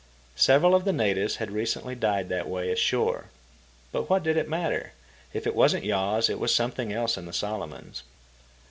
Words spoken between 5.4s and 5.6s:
it